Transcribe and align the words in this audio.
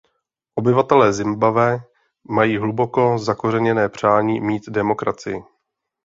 Obyvatelé 0.55 1.13
Zimbabwe 1.13 1.79
mají 2.29 2.57
hluboko 2.57 3.17
zakořeněné 3.17 3.89
přání 3.89 4.41
mít 4.41 4.63
demokracii. 4.69 5.43